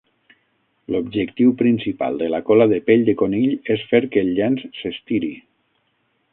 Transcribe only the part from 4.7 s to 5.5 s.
s'estiri.